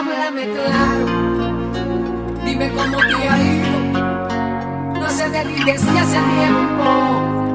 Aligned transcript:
háblame 0.00 0.44
claro. 0.56 1.06
Dime 2.44 2.72
cómo 2.72 2.96
te 2.98 3.28
ha 3.28 3.38
ido. 3.38 3.78
No 5.00 5.08
sé 5.10 5.28
de 5.28 5.44
ti 5.44 5.64
desde 5.64 5.98
hace 5.98 6.18
tiempo. 6.36 6.86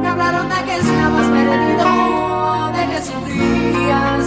Me 0.01 0.07
hablaron 0.07 0.47
de 0.49 0.55
que 0.65 0.75
estabas 0.75 1.27
perdido, 1.35 2.71
de 2.77 2.83
que 2.91 2.99
sufrías 3.09 4.25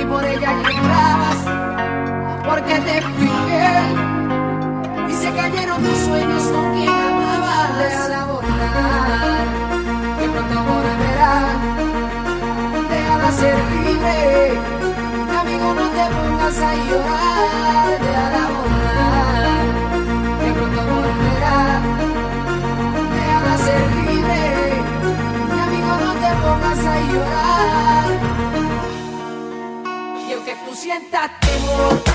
y 0.00 0.04
por 0.04 0.24
ella 0.24 0.52
llorabas. 0.62 1.40
Porque 2.46 2.74
te 2.86 3.00
fui 3.00 3.30
y 5.08 5.14
se 5.14 5.32
cayeron 5.32 5.82
tus 5.82 5.98
sueños 5.98 6.42
con 6.52 6.74
quien 6.74 6.88
amabas. 6.88 7.78
Déjala 7.78 8.24
volar, 8.26 9.46
que 10.18 10.28
pronto 10.28 10.56
volverá. 10.70 11.34
Déjala 12.90 13.32
ser 13.32 13.56
libre 13.72 14.83
amigo, 15.64 15.74
no 15.74 15.88
te 15.90 16.04
pongas 16.14 16.58
a 16.58 16.74
llorar, 16.74 18.00
déjala 18.00 18.44
volar, 18.54 19.64
que 20.40 20.52
pronto 20.52 20.82
volverá, 20.92 21.60
déjala 23.14 23.54
ser 23.58 23.82
libre, 23.96 24.42
mi 25.50 25.58
amigo, 25.60 25.92
no 26.04 26.12
te 26.22 26.30
pongas 26.42 26.82
a 26.86 26.96
llorar. 27.10 28.08
Y 30.28 30.32
aunque 30.32 30.54
tú 30.66 30.74
sientas 30.74 31.30
temor, 31.40 32.13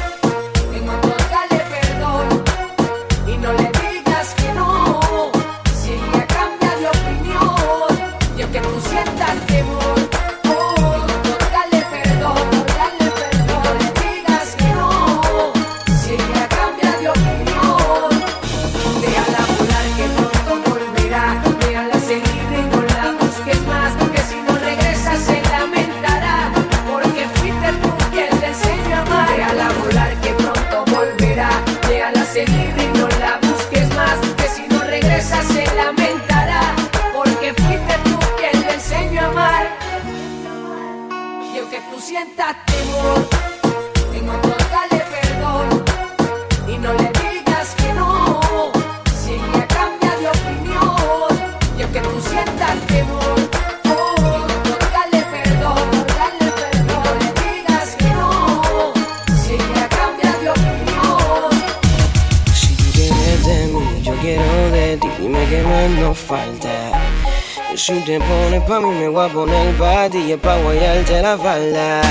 Si 67.89 67.99
te 68.01 68.19
pones 68.19 68.61
pa' 68.67 68.79
mí, 68.81 68.91
me 68.91 69.07
voy 69.07 69.27
a 69.27 69.33
poner 69.33 69.73
pa' 69.73 70.07
ti 70.11 70.19
y 70.19 70.33
es 70.33 70.37
pa' 70.37 70.57
guayarte 70.57 71.23
la 71.23 71.35
falda. 71.35 72.01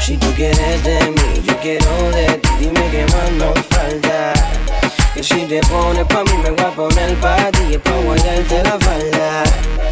Si 0.00 0.16
tú 0.16 0.26
quieres 0.34 0.82
de 0.84 1.00
mí, 1.10 1.42
yo 1.44 1.54
quiero 1.60 2.10
de 2.12 2.28
ti, 2.38 2.48
dime 2.60 2.80
qué 2.90 3.04
más 3.12 3.30
nos 3.32 3.66
falta. 3.66 4.32
Que 5.14 5.22
si 5.22 5.44
te 5.44 5.60
pones 5.68 6.06
pa' 6.06 6.24
mí, 6.24 6.32
me 6.42 6.50
voy 6.52 6.64
a 6.64 6.70
poner 6.70 7.14
pa' 7.16 7.50
y 7.68 7.74
es 7.74 7.80
pa' 7.80 7.90
guayarte 8.06 8.62
la 8.62 8.78
falda. 8.78 9.44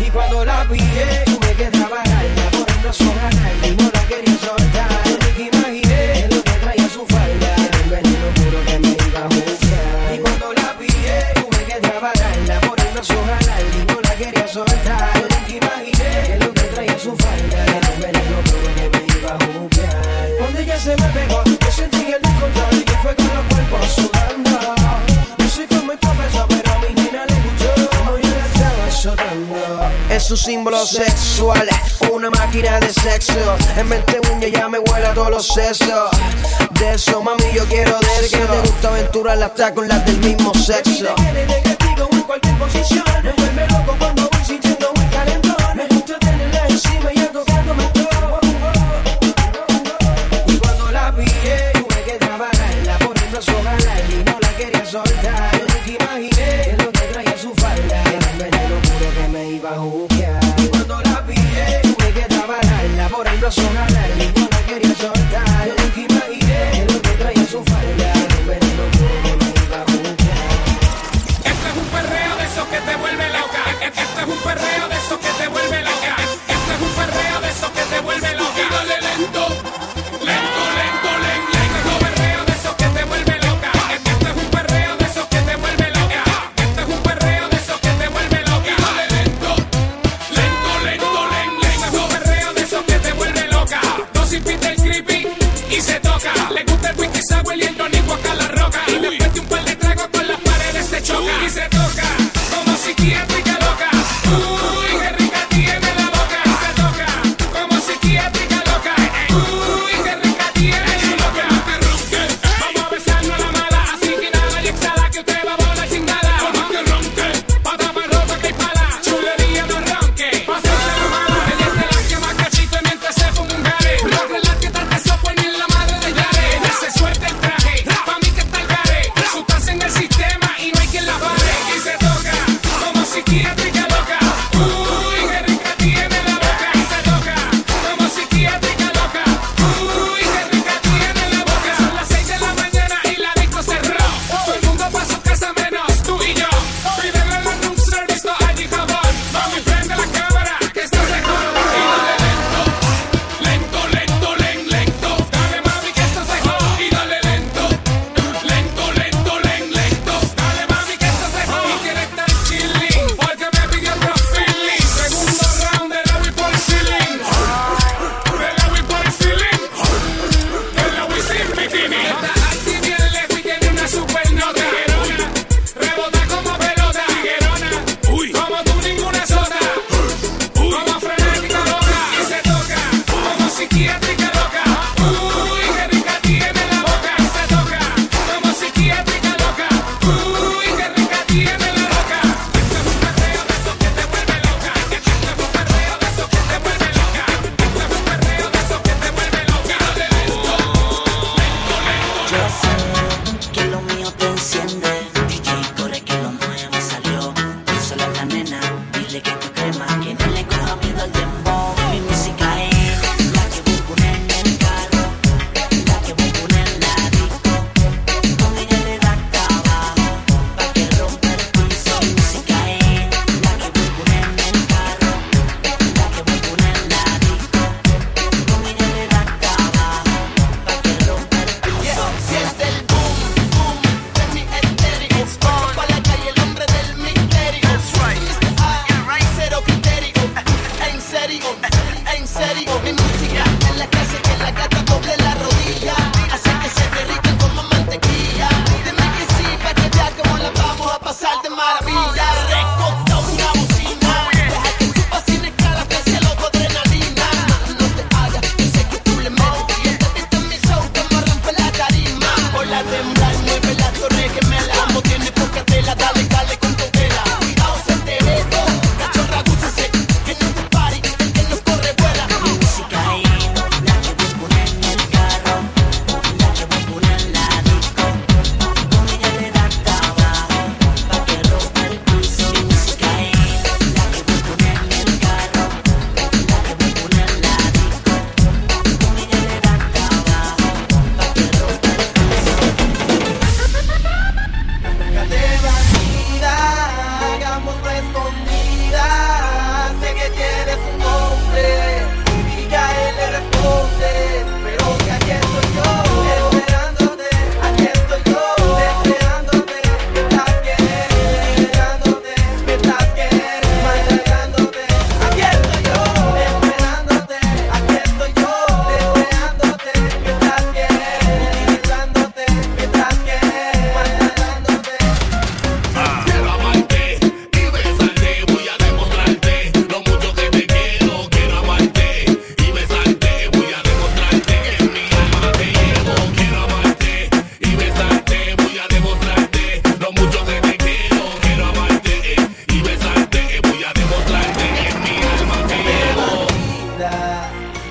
Y 0.02 0.08
cuando 0.08 0.42
la 0.42 0.66
pillé, 0.66 1.22
tuve 1.26 1.52
que 1.52 1.64
trabajarla 1.66 2.50
por 2.52 2.82
brazo 2.82 3.04
ganarla 3.04 3.66
y 3.68 3.76
no 3.76 3.90
la 3.92 4.02
quería 4.08 4.38
soltar. 4.38 5.10
Su 30.30 30.36
símbolo 30.36 30.86
sexual, 30.86 31.68
una 32.12 32.30
máquina 32.30 32.78
de 32.78 32.92
sexo. 32.92 33.32
En 33.76 33.88
20 33.88 34.20
uñas 34.32 34.52
ya 34.52 34.68
me 34.68 34.78
huele 34.78 35.08
todos 35.12 35.28
los 35.28 35.44
sesos. 35.48 36.08
De 36.78 36.94
eso, 36.94 37.20
mami, 37.20 37.42
yo 37.52 37.66
quiero 37.66 37.98
ver 37.98 38.30
que 38.30 38.38
te 38.38 38.60
gusta 38.60 38.88
aventurar 38.90 39.42
hasta 39.42 39.74
con 39.74 39.88
las 39.88 40.06
del 40.06 40.18
mismo 40.18 40.54
sexo. 40.54 41.12
en 41.18 42.22
cualquier 42.22 42.58
posición, 42.58 43.02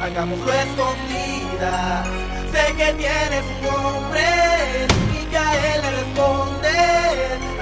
hagámoslo 0.09 0.51
escondidas. 0.51 2.07
Sé 2.51 2.73
que 2.75 2.93
tienes 2.93 3.43
un 3.59 3.67
hombre 3.75 4.25
y 5.13 5.35
a 5.35 5.37
le 5.81 5.89
responde. 6.01 6.77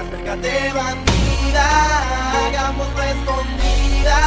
Acércate, 0.00 0.72
bandida, 0.72 1.66
hagámoslo 2.46 3.02
escondidas. 3.02 4.18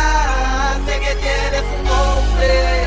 Sé 0.85 0.99
que 0.99 1.15
tienes 1.15 1.65
un 1.79 1.87
hombre 1.87 2.80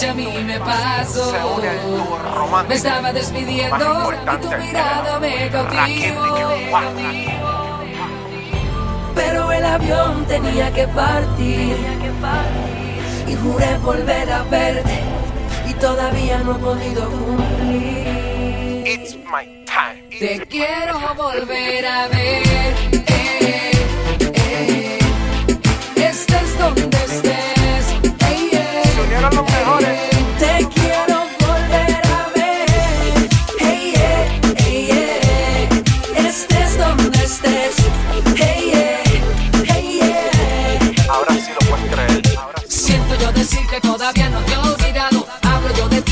noche 0.00 0.08
a 0.08 0.14
mí 0.14 0.44
me 0.44 0.58
pasó? 0.58 1.32
Me 2.68 2.74
estaba 2.74 3.12
despidiendo 3.12 4.12
y 4.12 4.36
tu 4.40 4.48
mirada 4.56 5.20
me 5.20 5.48
cautivó. 5.50 6.58
Pero 9.14 9.52
el 9.52 9.64
avión 9.64 10.24
tenía 10.26 10.72
que 10.72 10.86
partir 10.88 11.76
y 13.26 13.34
juré 13.34 13.78
volver 13.78 14.32
a 14.32 14.42
verte 14.44 15.00
y 15.68 15.74
todavía 15.74 16.38
no 16.38 16.56
he 16.56 16.58
podido 16.58 17.10
cumplir. 17.10 18.86
It's 18.86 19.16
my 19.16 19.46
time. 19.66 20.18
Te 20.18 20.46
quiero 20.46 20.98
volver 21.14 21.86
a 21.86 22.08
ver. 22.08 22.89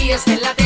Yo 0.08 0.16
de 0.24 0.38
la 0.38 0.57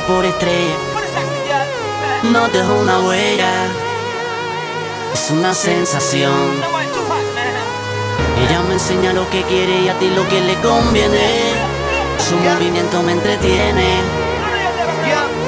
por 0.00 0.24
estrella. 0.24 0.76
No 2.24 2.48
dejo 2.48 2.74
una 2.74 3.00
huella, 3.00 3.66
es 5.12 5.30
una 5.30 5.54
sensación. 5.54 6.32
Ella 8.42 8.62
me 8.62 8.74
enseña 8.74 9.12
lo 9.12 9.28
que 9.28 9.42
quiere 9.42 9.80
y 9.82 9.88
a 9.88 9.98
ti 9.98 10.08
lo 10.10 10.26
que 10.28 10.40
le 10.40 10.54
conviene. 10.60 11.52
Su 12.18 12.36
movimiento 12.36 13.02
me 13.02 13.12
entretiene, 13.12 13.98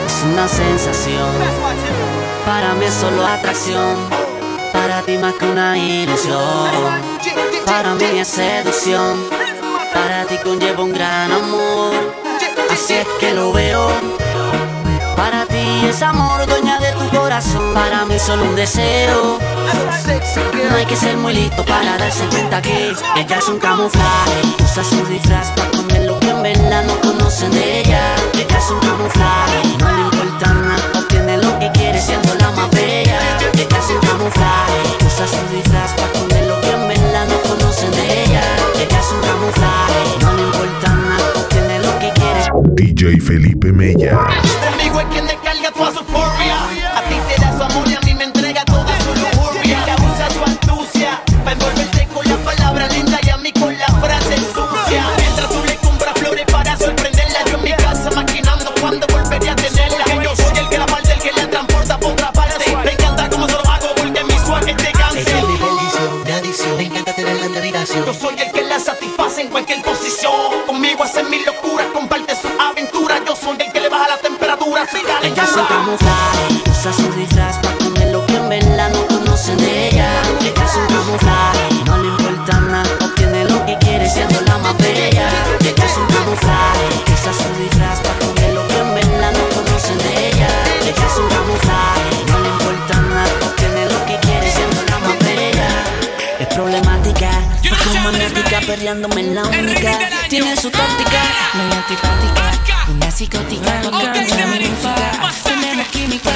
es 0.07 0.23
una 0.33 0.49
sensación. 0.49 1.31
Para 2.45 2.75
mí 2.75 2.85
es 2.85 2.95
solo 2.95 3.27
atracción, 3.27 3.97
para 4.73 5.03
ti 5.03 5.17
más 5.17 5.35
que 5.35 5.47
una 5.47 5.79
ilusión. 5.79 6.71
Para 7.65 7.95
mí 7.95 8.19
es 8.19 8.29
seducción, 8.29 9.25
para 9.93 10.25
ti 10.27 10.37
conlleva 10.45 10.83
un 10.83 10.93
gran 10.93 11.33
amor. 11.33 11.93
Así 12.71 12.95
es 12.95 13.07
que 13.21 13.33
lo 13.33 13.53
veo. 13.53 14.24
Para 15.17 15.47
ti 15.47 15.87
es 15.89 16.03
amor, 16.03 16.47
dueña 16.47 16.79
de 16.79 16.93
tu 16.93 17.09
corazón. 17.17 17.75
Para 17.75 18.05
mí 18.05 18.19
solo 18.19 18.45
un 18.45 18.57
deseo. 18.57 19.39
No 20.71 20.77
hay 20.77 20.87
que 20.87 20.97
ser 20.97 21.17
muy 21.17 21.35
listo 21.35 21.65
para 21.65 21.97
darse 21.97 22.25
cuenta 22.27 22.61
que 22.61 22.93
ella 23.17 23.39
es 23.39 23.49
un 23.49 23.59
camuflaje. 23.59 24.41
Usa 24.63 24.85
su 24.85 25.05
disfraz 25.07 25.51
para 25.57 25.71
poner 25.71 26.05
lo 26.05 26.19
que 26.21 26.31
en 26.31 26.43
verdad 26.43 26.85
no 26.85 27.01
conocen 27.01 27.51
de 27.53 27.81
ella. 27.81 28.15
Ella 28.35 28.59
es 28.59 28.71
un 28.71 28.81
camuflaje, 28.81 29.63
no 29.79 29.93
le 29.93 30.03
importa 30.03 30.53
nada. 30.53 30.91
Obtiene 30.99 31.37
lo 31.39 31.59
que 31.59 31.71
quiere 31.73 32.01
siendo 32.01 32.35
la 32.35 32.51
más 32.51 32.71
bella. 32.71 33.19
Ella 33.53 33.79
es 33.79 33.91
un 33.91 34.01
camuflaje. 34.09 35.07
Usa 35.07 35.27
su 35.29 35.55
disfraz 35.57 35.93
para 35.93 36.13
poner 36.13 36.47
lo 36.47 36.61
que 36.61 36.71
en 36.71 36.89
verdad 36.89 37.27
no 37.29 37.41
conocen 37.49 37.91
de 37.93 38.25
ella. 38.25 38.43
Ella 38.77 39.01
es 39.01 39.13
un 39.13 39.21
camuflaje, 39.21 40.19
no 40.21 40.33
le 40.35 40.43
importa 40.43 40.93
nada. 40.93 41.33
Obtiene 41.37 41.79
lo 41.79 41.99
que 41.99 42.13
quiere. 42.13 42.51
DJ 42.75 43.21
Felipe 43.21 43.73
Mella. 43.73 44.19
Ella 75.25 75.47
dura. 75.47 75.67
camuflaje, 75.69 76.71
usa 76.71 76.93
su 76.93 77.11
disfraz 77.15 77.57
para 77.61 77.79
poner 77.79 78.13
lo 78.13 78.27
que 78.27 78.37
en 78.37 78.49
verdad 78.51 78.91
no 78.93 79.07
conocen 79.07 79.57
de 79.57 79.89
ella. 79.89 80.11
Ella 80.41 80.65
es 80.65 80.77
un 80.77 80.87
camuflaje, 80.87 81.85
no 81.87 81.97
le 81.97 82.09
importa 82.09 82.61
nada, 82.61 82.91
obtiene 83.01 83.45
lo 83.47 83.65
que 83.65 83.79
quiere 83.79 84.07
siendo 84.07 84.39
la 84.43 84.59
más 84.59 84.77
bella. 84.77 85.29
Ella 85.61 85.85
es 85.87 85.97
un 85.97 86.07
camuflaje, 86.15 86.87
usa 87.15 87.33
su 87.33 87.63
disfraz 87.63 88.01
para 88.01 88.19
poner 88.19 88.53
lo 88.53 88.69
que 88.69 88.79
en 88.79 88.95
verdad 88.95 89.33
no 89.33 89.45
conocen 89.57 89.97
de 89.97 90.29
ella. 90.29 90.49
Ella 90.83 91.07
es 91.07 91.17
un 91.17 91.29
camuflaje, 91.29 92.11
no 92.29 92.39
le 92.41 92.49
importa 92.49 93.01
nada, 93.01 93.33
obtiene 93.47 93.85
lo 93.87 94.05
que 94.05 94.19
quiere 94.27 94.51
siendo 94.53 94.83
la 94.91 94.99
más 94.99 95.19
bella. 95.21 95.69
Es 96.39 96.49
problemática, 96.49 97.31
poco 97.71 97.99
maniática, 98.05 98.61
perreándome 98.67 99.21
en 99.23 99.35
la 99.35 99.45
única. 99.45 99.99
Tiene 100.29 100.55
su 100.55 100.71
táctica, 100.71 101.23
muy 101.55 101.73
antipática, 101.73 102.45
psicótica 103.15 103.81
con 103.83 103.95
Ok, 103.95 104.03
cancha 104.13 104.37
ready. 104.47 104.69
música. 104.69 104.95
Tenemos 105.45 105.87
química. 105.89 106.31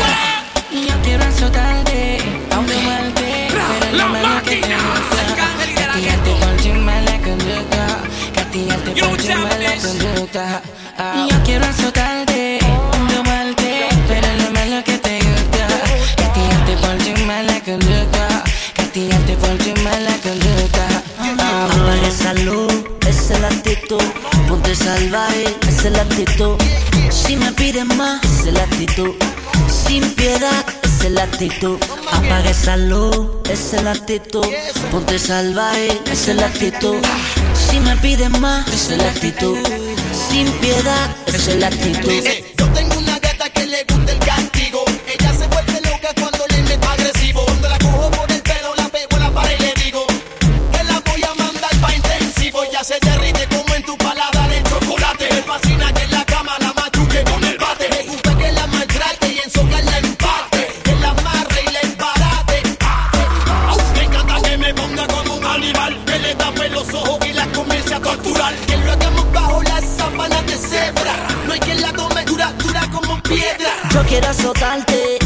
Y 0.71 0.87
yo 0.87 0.95
quiero 1.03 1.25
azotarte, 1.25 2.19
aunque 2.55 2.75
muerte, 2.77 3.49
pero 3.51 3.97
La 3.97 4.05
lo 4.37 4.43
que 4.43 4.57
te 4.57 4.75
gusta. 4.75 5.47
Castigarte 5.75 6.31
por 6.41 6.57
tu 6.63 6.69
mala 6.75 7.19
conducta, 7.19 7.87
castigarte 8.35 8.91
por 9.03 9.17
tu 9.17 9.29
mala 9.35 9.73
conducta. 9.83 10.63
Y 11.17 11.31
yo 11.33 11.43
quiero 11.45 11.65
azotarte, 11.67 12.28
actitud. 26.19 26.57
Si 27.11 27.37
me 27.37 27.53
pides 27.53 27.85
más, 27.97 28.21
es 28.25 28.53
la 28.53 28.65
actitud. 28.65 29.15
Sin 29.69 30.03
piedad, 30.15 30.65
es 30.83 31.11
la 31.11 31.23
actitud. 31.23 31.79
Apaga 32.11 32.51
esa 32.51 32.77
luz, 32.77 33.29
es 33.49 33.73
la 33.85 33.93
actitud. 33.93 34.47
Ponte 34.91 35.19
salvaje, 35.19 36.01
es 36.11 36.27
la 36.35 36.47
actitud. 36.47 36.97
Si 37.55 37.79
me 37.79 37.97
piden 37.99 38.33
más, 38.41 38.67
es 38.69 38.97
la 38.97 39.09
actitud. 39.09 39.59
Sin 40.29 40.51
piedad, 40.61 41.17
es 41.27 41.55
la 41.55 41.69
actitud. 41.69 42.48
Quiero 74.19 74.31
azotarte, 74.33 75.19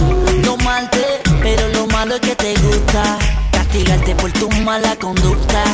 no 0.44 0.56
malte, 0.58 1.22
pero 1.40 1.66
lo 1.68 1.87
malo 1.87 2.16
es 2.16 2.20
que 2.20 2.37
te 2.37 2.54
gusta. 2.56 3.18
Castigarte 3.50 4.14
por 4.14 4.30
tu 4.32 4.50
mala 4.50 4.94
conducta. 4.96 5.64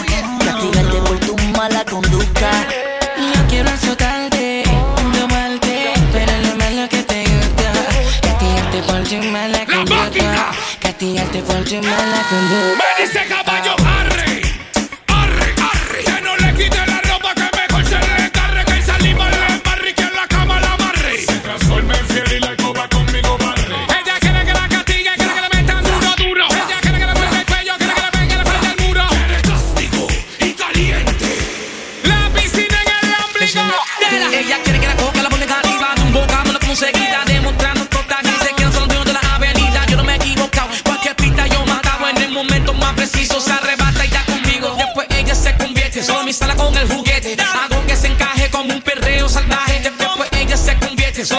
Castigarte 0.44 0.98
por 0.98 1.18
tu 1.18 1.36
mala 1.56 1.84
conducta. 1.84 2.50
Yo 3.34 3.46
quiero 3.48 3.70
azotarte, 3.70 4.62
domarte, 5.18 5.94
pero 6.12 6.32
lo 6.46 6.54
malo 6.56 6.88
que 6.88 7.02
te 7.02 7.24
gusta. 7.24 7.72
Castigarte 8.22 8.82
por 8.86 9.02
tu 9.02 9.16
mala 9.32 9.66
conducta. 9.66 10.50
Castigarte 10.80 11.42
por 11.42 11.64
tu 11.64 11.74
mala 11.82 12.20
conducta. 12.30 12.84
Me 12.84 13.04
dice 13.04 13.26
caballo, 13.28 13.74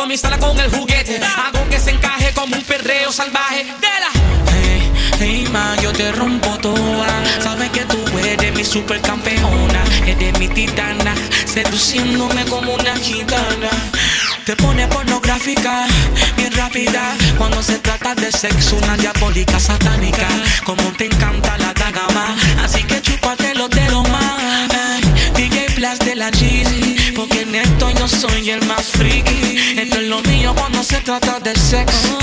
me 0.10 0.16
instala 0.16 0.40
con 0.40 0.60
el 0.60 0.72
juguete 0.72 1.22
Hago 1.24 1.70
que 1.70 1.80
se 1.80 1.92
encaje 1.92 2.34
como 2.34 2.56
un 2.56 2.64
perreo 2.64 3.12
salvaje 3.12 3.64
De 3.64 4.00
la 4.02 4.12
Hey, 4.52 4.92
hey, 5.20 5.48
ma, 5.52 5.76
yo 5.84 5.94
te 5.94 6.12
rompo 6.12 6.58
toda. 6.58 7.24
Sabes 7.44 7.70
que 7.70 7.82
tú 7.86 8.00
eres 8.18 8.54
mi 8.56 8.66
supercampeona, 8.66 9.84
eres 10.08 10.38
mi 10.40 10.48
titana, 10.48 11.14
seduciéndome 11.46 12.44
como 12.46 12.74
una 12.74 12.96
gitana. 12.98 13.70
Te 14.46 14.56
pone 14.56 14.88
pornográfica, 14.88 15.86
bien 16.36 16.52
rápida. 16.54 17.16
Cuando 17.38 17.62
se 17.62 17.78
trata 17.78 18.16
de 18.16 18.32
sexo, 18.32 18.78
una 18.78 18.98
diabólica 18.98 19.60
satánica. 19.60 20.28
Como 20.66 20.84
te 20.98 21.06
encanta 21.06 21.58
la 21.60 21.74
dagama, 21.74 22.36
así 22.64 22.82
que 22.84 23.00
chúpate 23.02 23.54
los 23.54 23.70
dedos 23.70 24.10
más. 24.10 24.70
Ey, 24.74 25.02
DJ 25.36 25.76
Blast 25.76 26.04
de 26.04 26.16
la 26.16 26.32
Jeezy, 26.32 27.12
porque 27.16 27.42
en 27.42 27.54
esto 27.54 27.92
yo 27.92 28.08
soy 28.08 28.50
el 28.50 28.66
más 28.66 28.88
friki. 28.88 29.49
Se 30.90 31.02
trata 31.02 31.40
de 31.40 31.56
sexo. 31.56 32.18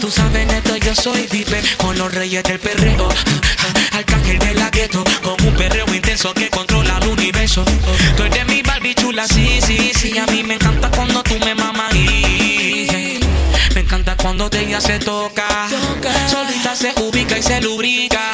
Tú 0.00 0.10
sabes, 0.10 0.46
neto, 0.46 0.76
yo 0.76 0.94
soy 0.94 1.26
vive 1.30 1.62
con 1.78 1.96
los 1.96 2.12
reyes 2.12 2.42
del 2.42 2.58
perreo. 2.58 3.08
Arcángel 3.92 4.38
de 4.38 4.54
la 4.54 4.68
gueto, 4.68 5.02
con 5.22 5.36
un 5.46 5.54
perreo 5.54 5.86
intenso 5.94 6.34
que 6.34 6.50
controla 6.50 6.98
el 7.00 7.08
universo. 7.08 7.64
Tú 8.16 8.24
eres 8.24 8.46
mi 8.46 8.60
Barbie 8.60 8.94
chula, 8.94 9.26
sí, 9.26 9.60
sí, 9.66 9.92
sí. 9.98 10.18
A 10.18 10.26
mí 10.26 10.42
me 10.42 10.54
encanta 10.54 10.90
cuando 10.90 11.22
tú 11.22 11.38
me 11.38 11.54
mamas 11.54 11.94
me 13.74 13.80
encanta 13.80 14.16
cuando 14.16 14.50
ella 14.52 14.80
se 14.80 14.98
toca. 14.98 15.68
Solita 16.28 16.76
se 16.76 16.92
ubica 17.00 17.38
y 17.38 17.42
se 17.42 17.60
lubrica. 17.62 18.32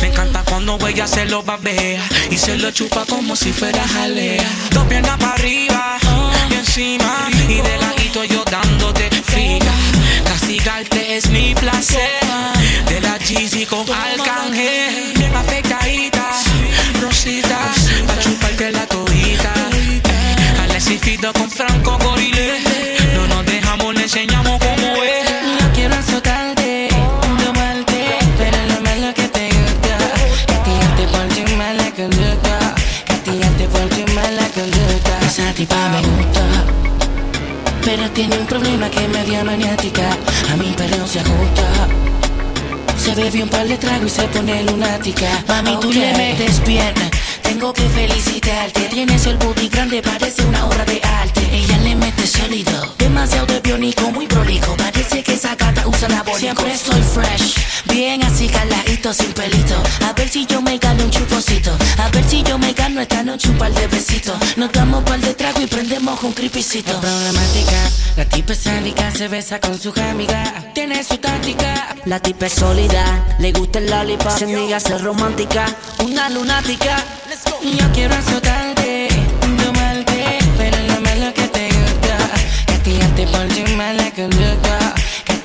Me 0.00 0.08
encanta 0.08 0.44
cuando 0.44 0.78
ella 0.86 1.08
se 1.08 1.24
lo 1.24 1.42
babea 1.42 2.06
y 2.30 2.36
se 2.36 2.56
lo 2.58 2.70
chupa 2.70 3.04
como 3.06 3.34
si 3.34 3.52
fuera 3.52 3.86
jalea. 3.88 4.46
Dos 4.70 4.86
piernas 4.86 5.18
para 5.18 5.32
arriba 5.32 5.98
y 6.50 6.54
encima 6.54 7.28
y 7.48 7.60
de 7.60 7.78
ladito 7.78 8.24
yo 8.24 8.44
friga. 8.44 8.75
Castigarte 10.66 11.16
es 11.16 11.30
mi 11.30 11.54
placer. 11.54 12.20
De 12.88 13.00
la 13.00 13.16
Jeezy 13.18 13.64
con 13.66 13.86
Arcángel, 13.88 15.12
bien 15.14 15.36
afectadita, 15.36 16.30
rosita, 17.00 17.58
pa' 18.08 18.18
chuparte 18.18 18.72
la 18.72 18.84
todita. 18.86 19.52
Alexis 20.64 21.00
Fido 21.00 21.32
con 21.34 21.48
Franco 21.48 21.96
Gorile, 21.98 22.65
tiene 38.16 38.38
un 38.38 38.46
problema 38.46 38.88
que 38.88 39.04
es 39.04 39.08
media 39.10 39.44
maniática. 39.44 40.08
A 40.50 40.56
mí 40.56 40.74
pero 40.74 41.06
se 41.06 41.20
ajusta. 41.20 41.66
Se 42.96 43.14
bebe 43.14 43.42
un 43.42 43.50
par 43.50 43.68
de 43.68 43.76
tragos 43.76 44.06
y 44.06 44.08
se 44.08 44.22
pone 44.28 44.64
lunática. 44.64 45.26
Mami, 45.46 45.76
tú 45.80 45.92
le 45.92 46.14
metes 46.14 46.60
pierna. 46.60 47.10
Tengo 47.42 47.74
que 47.74 47.82
felicitarte. 47.82 48.80
Tienes 48.88 49.26
el 49.26 49.36
booty 49.36 49.68
grande, 49.68 50.00
parece 50.00 50.42
una 50.46 50.64
obra 50.64 50.86
de 50.86 50.98
arte. 51.04 51.42
Ella 51.52 51.76
le 51.78 51.94
mete 51.94 52.26
sólido. 52.26 52.94
Demasiado 52.96 53.44
de 53.46 53.60
biónico, 53.60 54.10
muy 54.10 54.26
prolijo. 54.26 54.74
Parece 54.78 55.22
que 55.22 55.34
esa 55.34 55.54
Siempre 56.36 56.72
estoy 56.74 57.00
fresh. 57.00 57.54
Bien 57.86 58.22
así 58.22 58.48
caladito, 58.48 59.14
sin 59.14 59.32
pelito. 59.32 59.82
A 60.06 60.12
ver 60.12 60.28
si 60.28 60.44
yo 60.44 60.60
me 60.60 60.76
gano 60.76 61.04
un 61.04 61.10
chuposito. 61.10 61.74
A 61.98 62.10
ver 62.10 62.22
si 62.28 62.42
yo 62.42 62.58
me 62.58 62.74
gano 62.74 63.00
esta 63.00 63.22
noche 63.22 63.48
un 63.48 63.56
par 63.56 63.72
de 63.72 63.86
besitos. 63.86 64.36
Nos 64.56 64.70
damos 64.72 65.02
par 65.04 65.18
de 65.20 65.32
trago 65.32 65.62
y 65.62 65.66
prendemos 65.66 66.22
un 66.22 66.34
creepycito. 66.34 66.90
Es 66.92 66.98
problemática. 66.98 67.90
La 68.16 68.24
tipa 68.26 68.52
es 68.52 68.58
sádica, 68.58 69.10
se 69.10 69.28
besa 69.28 69.58
con 69.58 69.78
su 69.78 69.94
amiga. 69.98 70.70
Tiene 70.74 71.02
su 71.02 71.16
táctica. 71.16 71.96
La 72.04 72.20
tipa 72.20 72.46
es 72.46 72.52
sólida, 72.52 73.24
le 73.38 73.52
gusta 73.52 73.78
el 73.78 73.88
lollipop. 73.88 74.38
Se 74.38 74.46
niega 74.46 74.76
a 74.76 74.80
ser 74.80 75.02
romántica, 75.02 75.64
una 76.04 76.28
lunática. 76.28 77.02
Y 77.62 77.76
Yo 77.78 77.90
quiero 77.94 78.14
azotarte, 78.14 79.08
domarte, 79.64 80.38
pero 80.58 80.76
lo 80.88 81.00
malo 81.00 81.32
que 81.32 81.48
te 81.48 81.68
gusta. 81.68 82.18
Castigarte 82.66 83.26
por 83.28 83.48
tu 83.48 83.76
mala 83.76 84.10
conducta. 84.10 84.85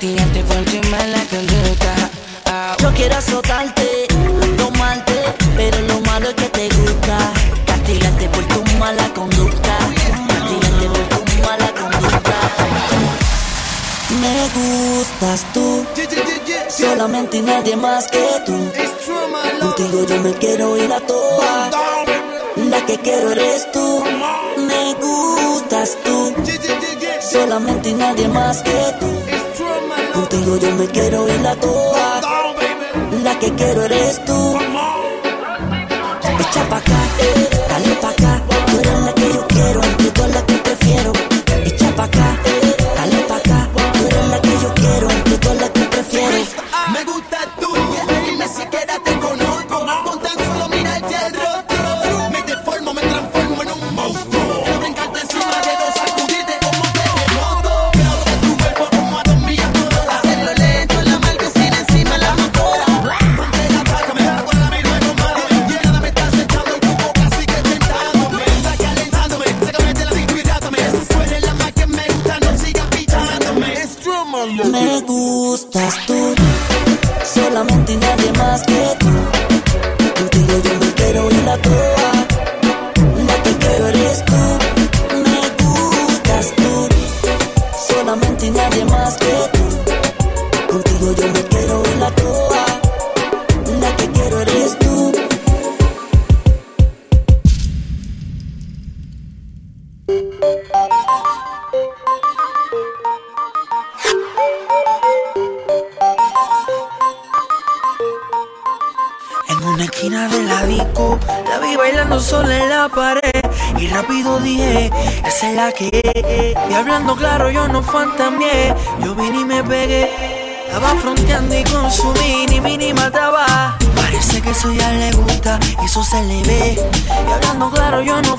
Castigarte 0.02 0.42
por 0.42 0.64
tu 0.64 0.88
mala 0.88 1.22
conducta. 1.30 1.94
Yo 2.80 2.92
quiero 2.92 3.14
azotarte, 3.14 4.08
domarte, 4.58 5.14
pero 5.54 5.80
lo 5.82 6.00
malo 6.00 6.28
es 6.28 6.34
que 6.34 6.48
te 6.48 6.68
gusta. 6.70 7.18
Castigarte 7.64 8.28
por 8.30 8.44
tu 8.48 8.64
mala 8.78 9.08
conducta. 9.14 9.78
Castigarte 10.26 10.86
por 10.88 11.08
tu 11.08 11.42
mala 11.42 11.72
conducta. 11.80 12.34
Me 14.20 14.48
gustas 14.56 15.46
tú, 15.54 15.86
solamente 16.68 17.36
y 17.36 17.42
nadie 17.42 17.76
más 17.76 18.08
que 18.08 18.26
tú. 18.44 18.58
Contigo 19.60 20.04
yo 20.04 20.20
me 20.20 20.34
quiero 20.34 20.78
ir 20.78 20.92
a 20.92 20.98
toa. 20.98 21.70
La 22.56 22.84
que 22.86 22.98
quiero 22.98 23.30
eres 23.30 23.70
tú. 23.70 24.02
Me 24.56 24.94
gustas 24.94 25.96
tú, 26.02 26.34
solamente 27.20 27.90
y 27.90 27.94
nadie 27.94 28.26
más 28.26 28.62
que 28.62 28.96
tú. 28.98 29.41
Contigo 30.14 30.56
yo 30.58 30.70
me 30.76 30.86
quiero 30.88 31.28
ir 31.28 31.46
a 31.46 31.54
toa. 31.56 32.20
La 33.22 33.38
que 33.38 33.52
quiero 33.54 33.82
eres 33.82 34.24
tú. 34.24 34.58
Echa 36.38 36.68
pa' 36.68 36.80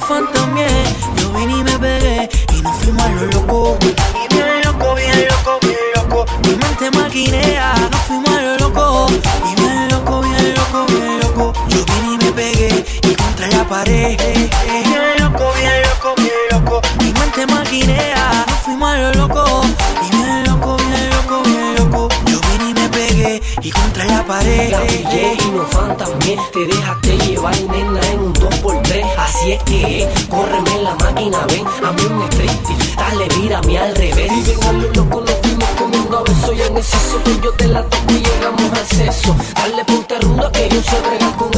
claro, 0.08 0.28
yo 1.18 1.32
vine 1.34 1.58
y 1.58 1.63
me 1.63 1.80
pegué. 1.80 2.30
Y 2.54 2.62
nos 2.62 2.76
fuimos 2.78 3.04
a 3.04 3.10
lo 3.10 3.26
loco. 3.28 3.78
Bien 4.30 4.62
loco, 4.66 4.96
bien 4.96 5.28
loco, 5.30 5.60
bien 5.62 5.78
loco. 5.96 6.26
Mi 6.44 6.56
mente 6.56 6.92
maquinea. 6.92 7.74
Nos 7.92 8.02
fuimos 8.02 8.30
a 8.30 8.42
lo 8.42 8.58
loco. 8.58 9.08
Y 9.52 9.62
bien 9.62 9.89
loco, 9.89 10.22
bien 10.22 10.56
loco, 10.56 10.86
bien 10.88 11.20
loco. 11.22 11.54
Yo 11.70 11.86
vine 11.86 12.13
y 12.13 12.18
me 12.18 12.32
pegué. 12.32 12.86
Y 13.04 13.16
contra 13.16 13.48
la 13.48 13.63
pared. 13.68 14.18
Bien 14.18 15.16
loco, 15.20 15.52
bien 15.60 15.82
loco, 15.84 16.16
bien 16.18 16.34
loco. 16.52 16.82
Mi 17.00 17.13
mente 17.13 17.48
maquinea. 17.48 18.46
Nos 18.48 18.60
fuimos 18.60 18.89
a 18.89 18.98
lo 18.98 19.13
loco. 19.13 19.62
Y 20.06 20.16
bien 20.16 20.44
loco, 20.46 20.78
bien 20.78 21.10
loco, 21.12 21.44
bien 21.44 21.76
loco. 21.76 22.10
Yo 22.28 22.39
vine 22.52 22.70
y 22.72 22.74
me 22.74 22.89
pegué. 22.89 23.42
Y 23.62 23.72
contra 23.72 24.06
la 24.06 24.24
pared. 24.26 24.72
La 24.72 24.82
pillé 24.82 25.38
y 25.39 25.52
no 25.52 25.66
fantasmé 25.68 26.38
Te 26.52 26.66
dejaste 26.66 27.18
llevar, 27.18 27.56
Así 29.44 29.52
es 29.52 29.64
que 29.64 30.04
es, 30.04 30.26
córreme 30.28 30.72
en 30.72 30.84
la 30.86 30.96
máquina, 30.96 31.46
ven 31.48 31.66
A 31.86 31.92
mí 31.92 32.02
un 32.06 32.24
striptease, 32.30 32.96
dale, 32.96 33.28
mírame 33.38 33.78
al 33.78 33.94
revés. 33.94 34.32
Y 34.32 34.42
ven 34.42 34.64
a 34.64 34.72
lo 34.72 34.88
loco, 34.94 35.20
nos 35.20 35.36
fuimos 35.42 35.70
comiendo 35.78 36.18
a 36.18 36.24
besos 36.24 36.56
Y 36.56 36.62
en 36.62 36.78
exceso 36.78 37.22
yo 37.44 37.52
te 37.52 37.68
la 37.68 37.84
toco 37.84 38.14
y 38.14 38.24
llegamos 38.24 38.72
al 38.72 38.88
sexo. 38.88 39.36
Dale, 39.56 39.84
ponte 39.84 40.18
ruda 40.20 40.50
que 40.50 40.70
yo 40.70 41.10
bregar 41.10 41.36
con 41.36 41.53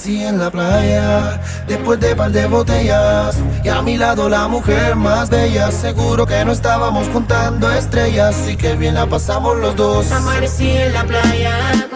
Amanecí 0.00 0.24
en 0.24 0.38
la 0.38 0.50
playa, 0.50 1.42
después 1.68 2.00
de 2.00 2.16
par 2.16 2.32
de 2.32 2.46
botellas. 2.46 3.36
Y 3.62 3.68
a 3.68 3.82
mi 3.82 3.98
lado 3.98 4.30
la 4.30 4.48
mujer 4.48 4.96
más 4.96 5.28
bella. 5.28 5.70
Seguro 5.70 6.24
que 6.24 6.42
no 6.42 6.52
estábamos 6.52 7.06
contando 7.08 7.70
estrellas. 7.70 8.34
Y 8.48 8.56
que 8.56 8.76
bien 8.76 8.94
la 8.94 9.04
pasamos 9.04 9.58
los 9.58 9.76
dos. 9.76 10.10
Amanecí 10.10 10.70
en 10.70 10.94
la 10.94 11.04
playa, 11.04 11.86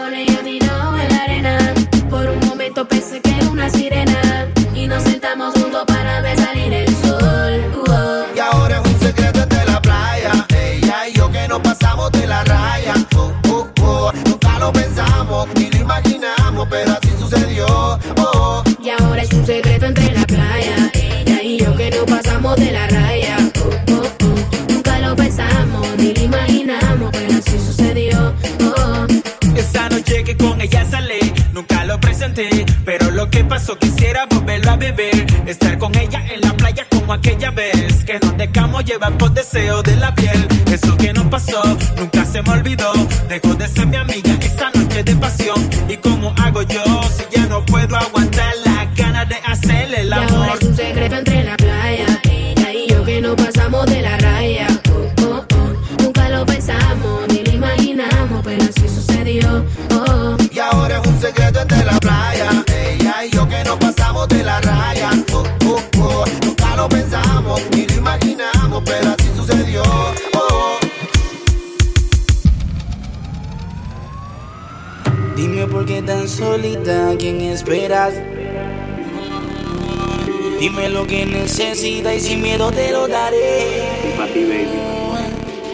que 81.15 81.25
necesitas 81.25 82.13
y 82.13 82.19
sin 82.19 82.41
miedo 82.41 82.71
te 82.71 82.91
lo 82.91 83.07
daré. 83.07 83.83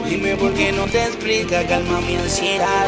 Dime 0.08 0.36
por 0.36 0.54
qué 0.54 0.72
no 0.72 0.86
te 0.86 1.04
explica, 1.04 1.66
calma 1.66 2.00
mi 2.02 2.16
ansiedad. 2.16 2.88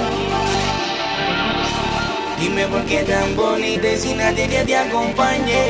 Dime 2.40 2.68
por 2.68 2.84
qué 2.86 3.04
tan 3.04 3.36
bonita 3.36 3.88
y 3.88 3.98
sin 3.98 4.18
nadie 4.18 4.48
que 4.48 4.64
te 4.66 4.78
acompañe. 4.78 5.64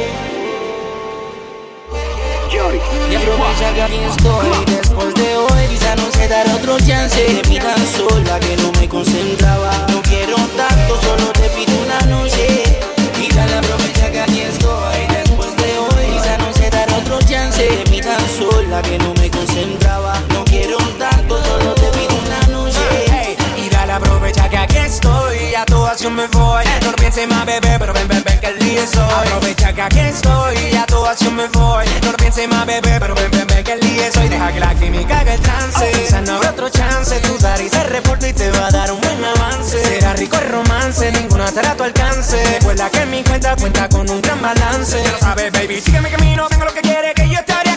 Y 2.52 3.16
aprovecha 3.16 3.74
que 3.74 3.82
aquí 3.82 4.00
estoy 4.10 4.76
después 4.76 5.14
de 5.16 5.38
hoy 5.38 5.68
Quizá 5.70 5.96
no 5.96 6.12
se 6.12 6.28
dará 6.28 6.56
otro 6.56 6.78
chance 6.78 7.20
De 7.20 7.50
mí 7.50 7.58
tan 7.58 7.88
sola 7.88 8.40
que 8.40 8.56
no 8.58 8.72
me 8.80 8.88
concentraba 8.88 9.88
No 9.90 10.02
quiero 10.04 10.36
tanto, 10.56 11.02
solo 11.02 11.32
te 11.34 11.50
pido 11.50 11.74
una 11.84 12.00
noche 12.02 12.64
Y 13.20 13.34
dale 13.34 13.56
aprovecha 13.56 14.12
que 14.12 14.20
aquí 14.20 14.42
estoy 14.42 14.63
que 18.82 18.98
no 18.98 19.14
me 19.14 19.30
concentraba. 19.30 20.20
No 20.30 20.44
quiero 20.46 20.78
tanto, 20.98 21.44
solo 21.44 21.74
te 21.76 21.88
pido 21.92 22.16
una 22.26 22.48
noche. 22.48 23.38
Y 23.58 23.70
dale 23.70 23.94
aprovecha 23.94 24.50
que 24.50 24.58
aquí 24.58 24.78
estoy. 24.78 25.54
A 25.56 25.66
tu 25.66 25.86
acción 25.86 26.16
me 26.16 26.28
voy. 26.28 26.64
No 26.82 26.92
pienses 26.94 27.28
más 27.28 27.46
bebé 27.46 27.78
Pero 27.78 27.94
ven, 27.94 28.08
ven, 28.08 28.24
ven 28.26 28.40
que 28.40 28.48
el 28.48 28.60
día 28.60 28.84
es 28.84 28.96
hoy. 28.96 29.28
Aprovecha 29.28 29.74
que 29.74 29.82
aquí 29.82 30.00
estoy. 30.00 30.76
A 30.76 30.86
tu 30.86 31.06
acción 31.06 31.36
me 31.36 31.48
voy. 31.50 31.86
No 32.04 32.14
pienses 32.14 32.48
más 32.50 32.66
bebé 32.66 32.98
Pero 33.00 33.14
ven, 33.16 33.32
ven, 33.32 33.48
ven 33.48 33.64
que 33.64 33.74
el 33.74 33.80
día 33.80 34.08
es 34.08 34.18
hoy. 34.18 34.28
Deja 34.30 34.52
que 34.52 34.60
la 34.60 34.76
química 34.76 35.20
haga 35.20 35.34
el 35.36 35.42
trance. 35.42 35.92
Quizá 35.92 36.22
no 36.22 36.34
habrá 36.36 36.52
otro 36.52 36.70
chance. 36.70 37.20
Dudar 37.20 37.62
y 37.62 37.70
se 37.70 37.84
reporta 37.84 38.28
y 38.28 38.34
te 38.34 38.50
va 38.52 38.68
a 38.68 38.72
dar 38.72 38.92
un 38.92 39.02
buen 39.02 39.24
avance. 39.24 39.84
Será 39.84 40.14
rico 40.14 40.38
el 40.38 40.50
romance 40.50 41.12
Ninguna 41.12 41.46
estará 41.46 41.72
a 41.72 41.76
tu 41.76 41.84
alcance. 41.84 42.44
Recuerda 42.60 42.90
que 42.90 43.06
mi 43.06 43.24
cuenta 43.24 43.56
cuenta 43.56 43.88
con 43.88 44.10
un 44.10 44.22
gran 44.22 44.42
balance. 44.42 45.04
Ya 45.04 45.12
lo 45.12 45.20
sabes 45.20 45.52
baby. 45.52 45.80
Sigue 45.80 46.02
mi 46.02 46.10
camino 46.10 46.48
Tengo 46.48 46.66
lo 46.66 46.74
que 46.74 46.82
quiere 46.82 47.14
Que 47.14 47.30
yo 47.30 47.40
estaré 47.40 47.73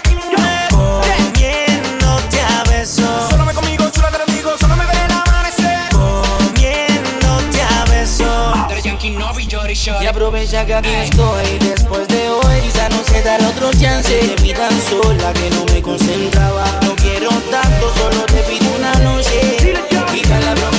Y 9.85 10.07
aprovecha 10.07 10.65
que 10.65 10.75
aquí 10.75 10.89
estoy. 10.89 11.59
Después 11.61 12.09
de 12.09 12.31
hoy 12.31 12.61
Quizá 12.63 12.89
no 12.89 13.05
se 13.05 13.23
dará 13.23 13.47
otro 13.47 13.71
chance. 13.73 14.11
De 14.11 14.43
mí 14.43 14.55
tan 14.55 14.73
sola 14.81 15.33
que 15.35 15.51
no 15.51 15.65
me 15.67 15.83
concentraba. 15.83 16.65
No 16.83 16.97
quiero 16.97 17.29
tanto, 17.51 17.93
solo 17.95 18.25
te 18.25 18.41
pido 18.49 18.67
una 18.75 18.95
noche. 19.01 19.75
Y 20.15 20.27
dale 20.27 20.47
aprovecha 20.47 20.76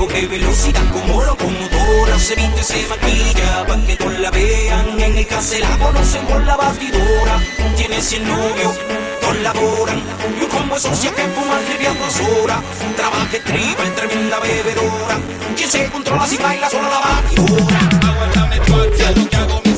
Coge 0.00 0.26
velocidad 0.28 0.80
como 0.94 1.22
locomotora, 1.22 2.18
se 2.18 2.34
viste, 2.34 2.62
se 2.62 2.86
maquilla, 2.88 3.66
pa' 3.66 3.76
que 3.86 3.96
todos 3.96 4.18
la 4.18 4.30
vean. 4.30 4.98
En 4.98 5.18
el 5.18 5.26
cárcel 5.26 5.60
la 5.60 5.76
conocen 5.76 6.24
por 6.24 6.42
la 6.42 6.56
batidora. 6.56 7.38
Tiene 7.76 8.00
100 8.00 8.26
novios, 8.26 8.78
todos 9.20 9.36
laboran. 9.42 10.02
Y 10.38 10.42
un 10.42 10.48
combo 10.48 10.76
de 10.76 10.80
socias 10.80 11.12
que 11.12 11.22
fuma 11.24 11.58
trivial 11.68 11.94
dos 11.98 12.18
horas. 12.30 12.60
Trabaja 12.96 13.44
triple, 13.44 13.90
tremenda 13.94 14.40
bebedora. 14.40 15.18
Quien 15.54 15.70
se 15.70 15.90
controla 15.90 16.26
si 16.26 16.38
baila 16.38 16.70
solo 16.70 16.88
la 16.88 17.00
batidora. 17.00 17.80
Aguántame, 18.08 18.60
tú, 18.60 18.76
lo 18.78 19.28
que 19.28 19.36
hago 19.36 19.69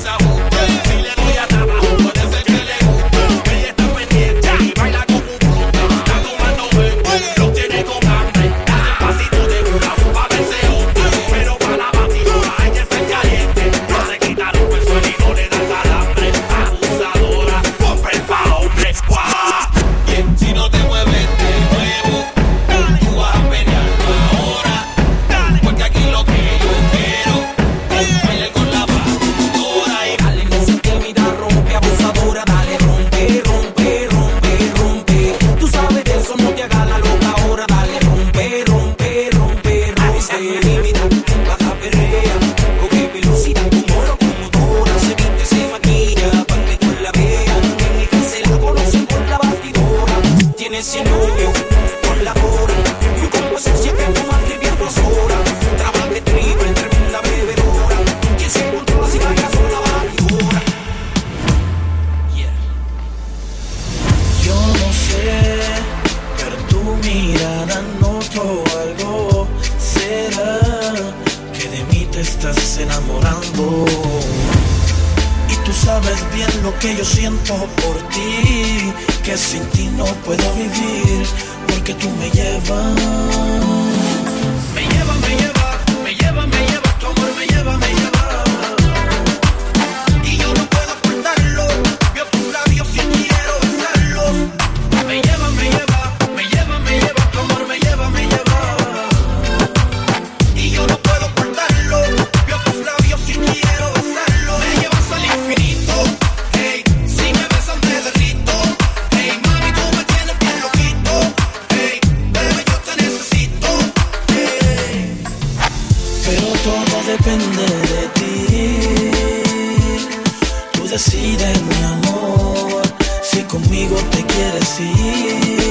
conmigo 123.52 123.96
te 124.10 124.24
quieres 124.24 124.80
ir. 124.80 125.61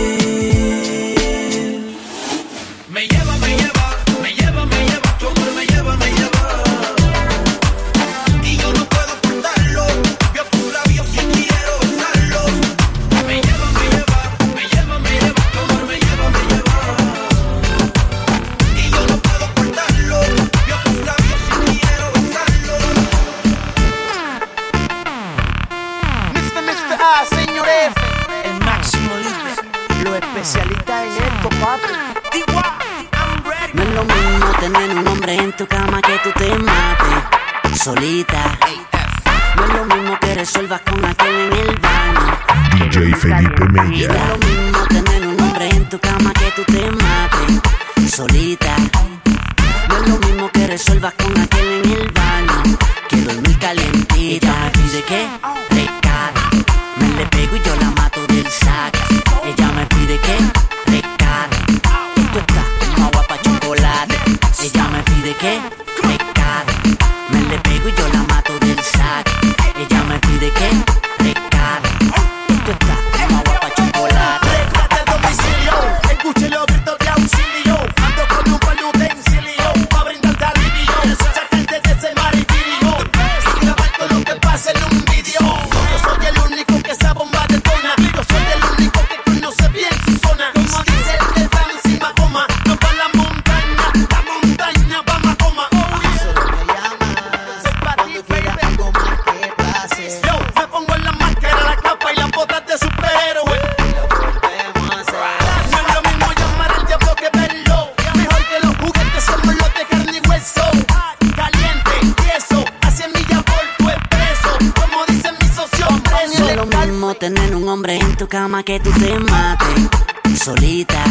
tener 117.22 117.56
un 117.56 117.70
hombre 117.70 118.00
en 118.00 118.18
tu 118.18 118.28
cama 118.28 118.64
que 118.64 118.80
tú 118.80 118.90
te 118.94 119.14
mates 119.20 120.40
solita. 120.44 121.04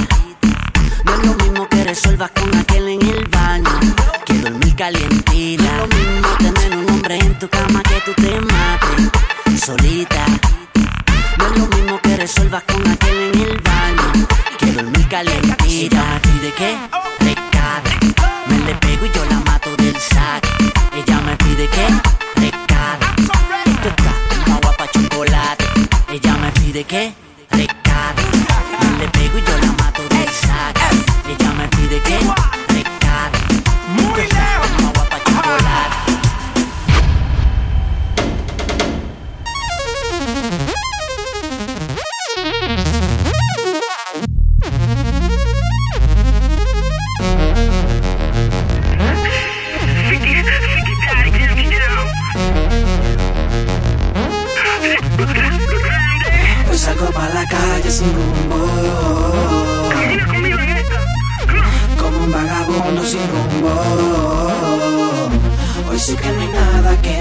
No 1.05 1.15
es 1.15 1.25
lo 1.25 1.35
mismo 1.35 1.69
que 1.69 1.85
resuelvas 1.85 2.33
con 2.33 2.53
aquel 2.59 2.89
en 2.89 3.03
el 3.03 3.29
baño 3.29 3.71
que 4.27 4.35
dormir 4.41 4.75
calientita. 4.75 5.63
No 5.63 5.85
es 5.85 5.91
lo 5.93 6.11
mismo 6.11 6.29
tener 6.39 6.79
un 6.79 6.91
hombre 6.91 7.17
en 7.17 7.39
tu 7.39 7.49
cama 7.49 7.81
que 7.85 8.01
tú 8.05 8.13
te 8.21 8.41
mates 8.41 9.61
solita. 9.65 10.27
No 11.39 11.47
es 11.47 11.59
lo 11.61 11.67
mismo 11.77 12.01
que 12.03 12.17
resuelvas 12.17 12.65
con 12.65 12.89
aquel 12.89 13.17
en 13.33 13.41
el 13.43 13.61
baño 13.61 14.27
que 14.59 14.67
dormir 14.73 15.07
calientita. 15.07 16.21
¿Y 16.35 16.39
de 16.41 16.53
qué? 16.55 16.77
De. 17.25 17.37
Me 18.49 18.59
le 18.67 18.75
pego 18.75 19.07
y 19.07 19.11
yo 19.13 19.25
la 19.27 19.39
mato 19.49 19.71
del 19.77 19.95
sac. 19.95 20.45
Ella 20.93 21.21
me 21.21 21.37
pide 21.37 21.69
que 21.69 22.30
De 26.73 26.85
qué? 26.85 27.13
De 27.51 27.67
cara. 27.67 28.15
Le 29.01 29.09
pego 29.09 29.39
y 29.39 29.43
yo 29.43 29.60
calle 57.51 57.91
sin 57.91 58.11
rumbo. 58.19 58.61
Como 62.01 62.19
un 62.25 62.33
vagabundo 62.33 63.03
sin 63.05 63.27
rumbo. 63.33 63.73
Hoy 65.89 65.99
sé 65.99 66.15
que 66.17 66.29
no 66.33 66.41
hay 66.41 66.49
nada 66.49 66.91
que 67.03 67.20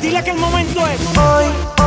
Dile 0.00 0.24
que 0.24 0.30
el 0.30 0.38
momento 0.38 0.80
es 0.86 1.18
hoy. 1.18 1.83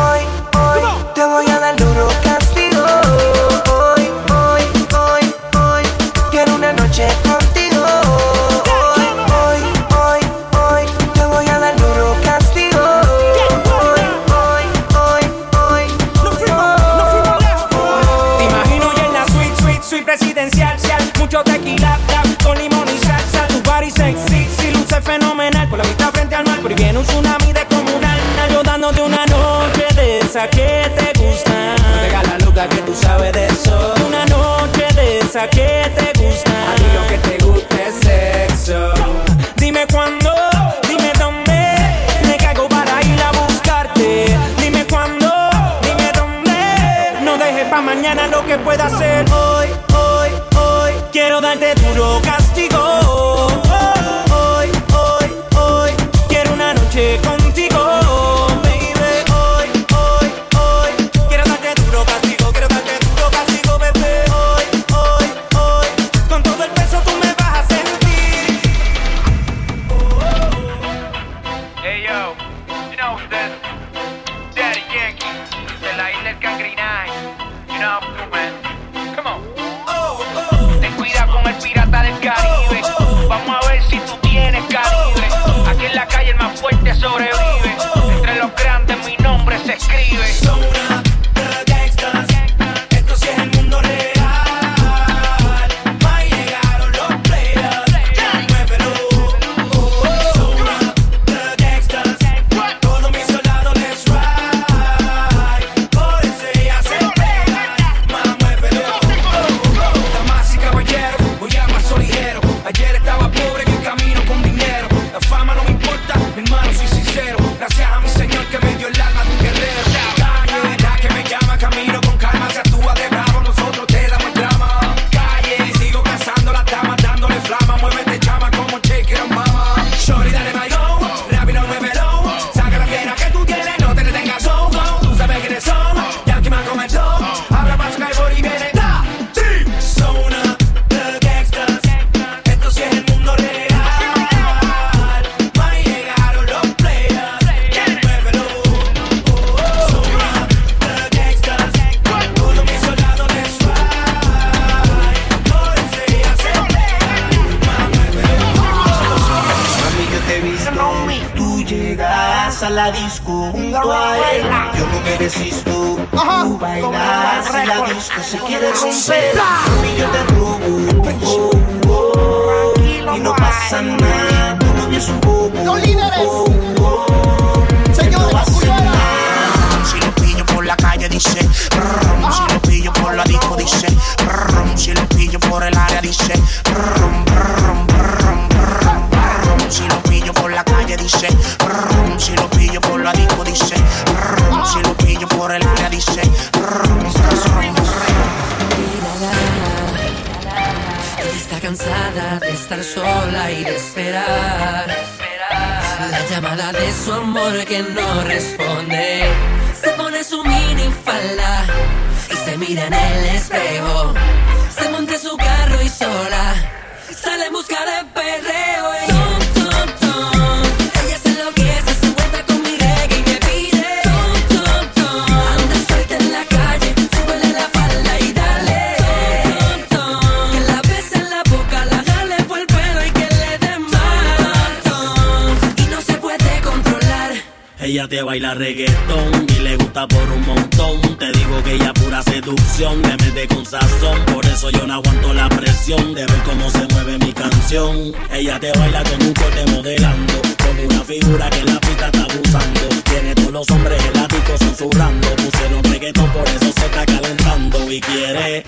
te 238.08 238.22
baila 238.22 238.54
reggaetón 238.54 239.46
y 239.58 239.60
le 239.62 239.76
gusta 239.76 240.08
por 240.08 240.30
un 240.30 240.46
montón. 240.46 241.18
Te 241.18 241.32
digo 241.32 241.62
que 241.64 241.74
ella 241.74 241.94
pura 241.94 242.22
seducción, 242.24 243.02
le 243.02 243.18
mete 243.18 243.48
con 243.48 243.66
sazón. 243.66 244.24
Por 244.34 244.46
eso 244.46 244.70
yo 244.70 244.86
no 244.88 244.96
aguanto 244.96 245.34
la 245.34 245.50
presión 245.50 246.14
de 246.14 246.26
ver 246.26 246.44
cómo 246.46 246.70
se 246.70 246.88
mueve 246.94 247.18
mi 247.18 247.34
canción. 247.34 248.14
Ella 248.32 248.60
te 248.60 248.72
baila 248.78 249.04
con 249.04 249.24
un 249.24 249.34
corte 249.34 249.66
modelando, 249.72 250.34
con 250.64 250.80
una 250.86 251.04
figura 251.04 251.50
que 251.50 251.64
la 251.64 251.80
pista 251.80 252.06
está 252.08 252.24
abusando. 252.24 252.82
Tiene 253.10 253.36
todos 253.36 253.52
los 253.52 253.70
hombres 253.72 254.04
eláticos 254.06 254.60
susurrando. 254.60 255.28
Pusieron 255.36 255.84
reggaetón, 255.84 256.30
por 256.32 256.48
eso 256.48 256.72
se 256.72 256.86
está 256.86 257.06
calentando 257.06 257.92
y 257.92 258.00
quiere 258.00 258.64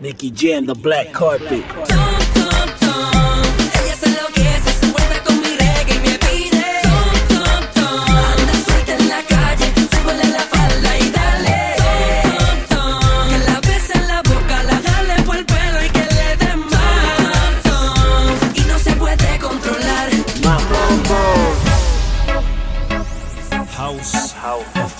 Nicky 0.00 0.30
G 0.32 0.66
the 0.66 0.74
black 0.74 1.12
carpet. 1.12 1.64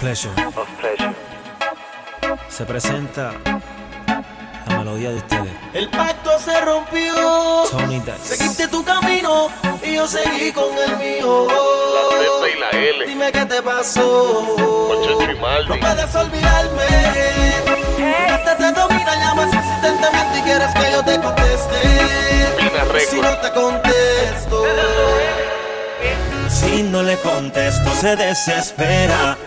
Pleasure. 0.04 0.34
Of 0.54 0.68
pleasure. 0.78 1.14
Se 2.50 2.66
presenta 2.66 3.32
la 4.68 4.76
melodía 4.76 5.08
de 5.08 5.16
ustedes. 5.16 5.50
El 5.72 5.88
pacto 5.88 6.38
se 6.40 6.60
rompió. 6.60 7.14
Tony 7.70 8.00
Dice. 8.00 8.36
Seguiste 8.36 8.68
tu 8.68 8.84
camino 8.84 9.48
y 9.82 9.94
yo 9.94 10.06
seguí 10.06 10.52
con 10.52 10.76
el 10.76 10.98
mío. 10.98 11.46
La 11.48 12.02
Z 12.18 12.50
y 12.54 12.60
la 12.60 12.68
L. 12.68 13.06
Dime 13.06 13.32
qué 13.32 13.46
te 13.46 13.62
pasó. 13.62 14.54
No 14.58 15.80
puedes 15.80 16.14
olvidarme. 16.14 16.84
Te, 18.44 18.54
te 18.56 18.72
domina, 18.72 19.14
llamas 19.16 19.54
insistentemente 19.54 20.38
y 20.38 20.42
quieres 20.42 20.74
que 20.74 20.92
yo 20.92 21.02
te 21.02 21.18
conteste. 21.18 23.08
Si 23.08 23.20
no 23.22 23.38
te 23.38 23.50
contesto. 23.52 24.64
Si 26.50 26.82
no 26.82 27.02
le 27.02 27.16
contesto, 27.16 27.90
se 27.94 28.16
desespera. 28.16 29.38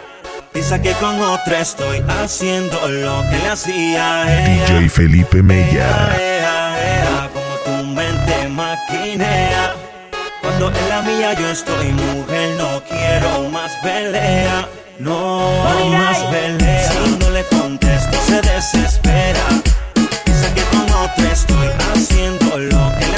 Piensa 0.54 0.82
que 0.82 0.92
con 0.94 1.22
otra 1.22 1.60
estoy 1.60 2.04
haciendo 2.08 2.76
lo 2.88 3.24
que 3.30 3.38
le 3.38 3.48
hacía 3.50 4.54
ella. 4.54 4.66
DJ 4.66 4.90
Felipe 4.90 5.44
Mella. 5.44 6.16
Ea, 6.18 6.20
ea, 6.20 7.00
ea, 7.00 7.30
como 7.34 7.56
tu 7.66 7.84
mente 7.88 8.48
maquinea. 8.50 9.76
Cuando 10.42 10.70
en 10.70 10.90
la 10.90 11.02
mía 11.02 11.34
yo 11.34 11.50
estoy 11.50 11.92
mujer, 11.92 12.56
no 12.58 12.82
quiero 12.84 13.50
más 13.50 13.72
pelea. 13.84 14.68
No 15.00 15.48
All 15.48 15.92
más 15.92 16.18
pelea. 16.24 16.92
Si 16.92 17.18
no 17.20 17.30
le 17.30 17.44
contesto, 17.46 18.18
se 18.26 18.42
desespera. 18.42 19.42
Piensa 20.26 20.54
que 20.56 20.64
con 20.64 20.90
otra 20.90 21.32
estoy 21.32 21.68
haciendo 21.94 22.58
lo 22.58 22.92
que 22.98 23.06
le 23.06 23.17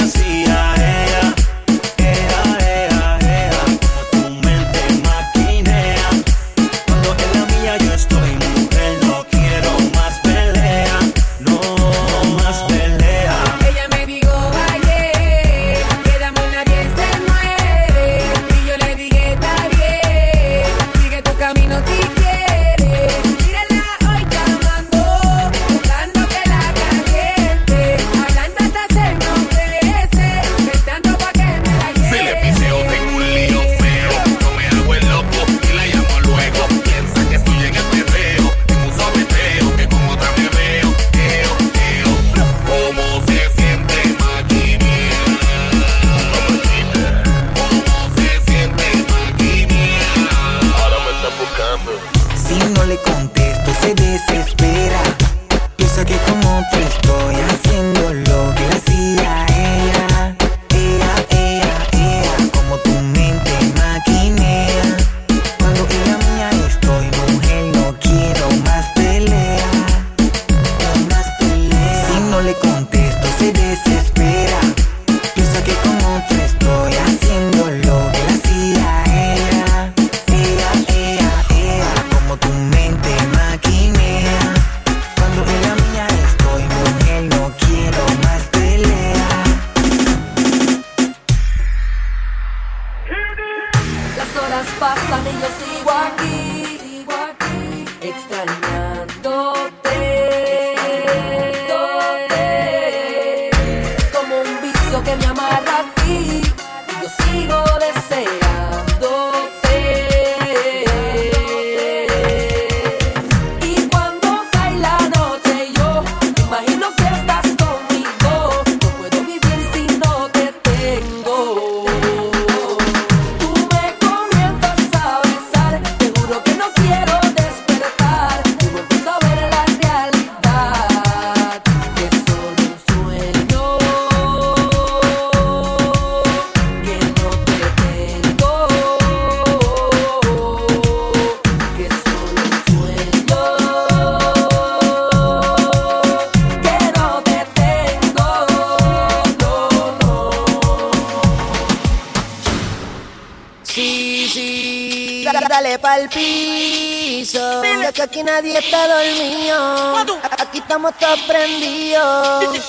pa'l 156.00 156.08
piso. 156.08 157.62
Ya 157.82 157.92
que 157.92 158.02
aquí 158.02 158.22
nadie 158.22 158.58
está 158.58 158.86
dormido. 158.86 160.18
Aquí 160.38 160.58
estamos 160.58 160.92
todos 160.98 161.20
prendidos. 161.20 162.60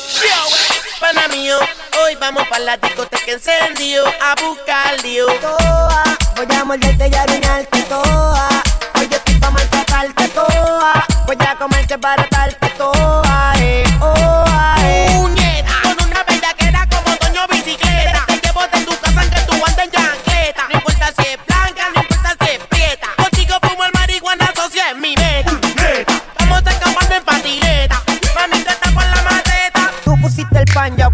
Pana 0.99 1.27
mío, 1.29 1.57
hoy 2.03 2.15
vamos 2.15 2.47
para 2.47 2.63
la 2.63 2.77
discoteca 2.77 3.31
encendido 3.31 4.05
a 4.07 4.35
buscar 4.41 5.01
lío. 5.03 5.27
Toa, 5.39 6.03
voy 6.35 6.55
a 6.55 6.63
morderte 6.63 7.09
y 7.11 7.15
arruinarte 7.15 7.81
toa. 7.83 8.49
Hoy 8.95 9.07
yo 9.09 9.17
estoy 9.17 9.35
pa' 9.35 9.51
maltratarte 9.51 10.27
toa. 10.29 11.05
Voy 11.25 11.37
a 11.47 11.55
comerte 11.55 11.97
para 11.97 12.27
toa, 12.77 13.21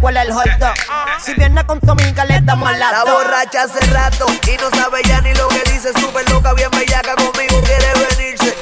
huele 0.07 0.21
el 0.21 0.33
hot 0.33 0.47
dog. 0.59 0.73
Si 1.23 1.33
viene 1.33 1.65
con 1.65 1.79
tu 1.81 1.91
amiga, 1.91 2.23
le 2.25 2.39
damos 2.41 2.71
la 2.77 2.91
La 2.91 3.03
borracha 3.03 3.63
hace 3.63 3.85
rato 3.91 4.25
y 4.47 4.57
no 4.57 4.69
sabe 4.69 5.01
ya 5.05 5.21
ni 5.21 5.33
lo 5.33 5.47
que 5.49 5.61
dice. 5.71 5.91
Súper 5.99 6.29
loca, 6.29 6.53
bien 6.53 6.71
bellaca 6.71 7.13
conmigo, 7.15 7.61
quiere 7.63 7.91
venirse. 7.93 8.55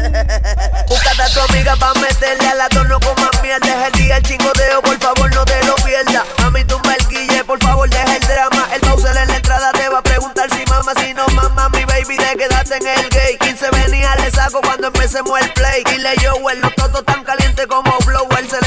Búscate 0.88 1.22
a 1.22 1.28
tu 1.28 1.40
amiga 1.40 1.76
pa' 1.76 1.92
meterle 1.94 2.48
a 2.48 2.54
la 2.54 2.68
dos, 2.70 2.88
no 2.88 2.98
comas 3.00 3.42
mierda. 3.42 3.66
Es 3.66 3.86
el 3.88 3.92
día 4.00 4.16
el 4.16 4.22
chingoteo, 4.22 4.80
por 4.82 4.98
favor 4.98 5.34
no 5.34 5.44
te 5.44 5.62
lo 5.64 5.74
pierdas. 5.76 6.24
Mami, 6.38 6.64
tumba 6.64 6.94
el 6.94 7.06
guille, 7.08 7.44
por 7.44 7.62
favor 7.62 7.88
deja 7.90 8.16
el 8.16 8.22
drama. 8.22 8.68
El 8.72 8.80
Bowser 8.88 9.16
en 9.16 9.28
la 9.28 9.36
entrada 9.36 9.72
te 9.72 9.88
va 9.90 9.98
a 9.98 10.02
preguntar 10.02 10.48
si 10.54 10.64
mama, 10.66 10.92
si 11.00 11.12
no 11.12 11.26
mama, 11.28 11.68
mi 11.74 11.84
baby, 11.84 12.16
te 12.16 12.36
quedaste 12.36 12.76
en 12.76 12.86
el 12.86 13.08
gay. 13.10 13.36
15 13.38 13.70
venía, 13.72 14.16
le 14.16 14.30
saco 14.30 14.60
cuando 14.62 14.86
empecemos 14.86 15.38
el 15.38 15.52
play. 15.52 15.84
Dile 15.84 16.14
yo, 16.22 16.34
well, 16.36 16.58
los 16.60 16.74
totos 16.76 17.04
tan 17.04 17.22
calientes 17.24 17.66
como 17.66 17.98
blow. 18.06 18.26
El 18.38 18.48
cerebro 18.48 18.59